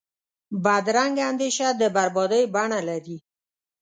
بدرنګه 0.63 1.23
اندیشه 1.31 1.67
د 1.79 1.81
بربادۍ 1.95 2.43
بڼه 2.53 2.79
لري 2.89 3.17